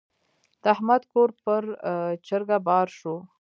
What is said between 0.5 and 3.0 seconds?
د احمد کور پر چرګه بار